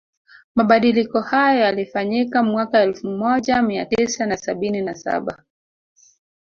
[0.55, 5.43] Mabadiliko hayo yalifanyika mwaka elfu moja mia tisa na sabini na saba